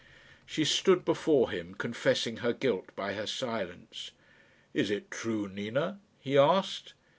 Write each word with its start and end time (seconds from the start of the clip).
She 0.47 0.65
stood 0.65 1.05
before 1.05 1.51
him 1.51 1.75
confessing 1.75 2.37
her 2.37 2.53
guilt 2.53 2.89
by 2.95 3.13
her 3.13 3.27
silence. 3.27 4.09
"Is 4.73 4.89
it 4.89 5.11
true, 5.11 5.47
Nina?" 5.47 5.99
he 6.19 6.35
asked. 6.39 6.95